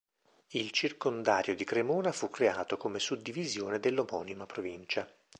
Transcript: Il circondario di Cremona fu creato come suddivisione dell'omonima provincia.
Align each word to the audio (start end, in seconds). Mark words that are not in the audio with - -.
Il 0.47 0.71
circondario 0.71 1.53
di 1.53 1.63
Cremona 1.63 2.11
fu 2.11 2.27
creato 2.31 2.75
come 2.75 2.97
suddivisione 2.97 3.79
dell'omonima 3.79 4.47
provincia. 4.47 5.07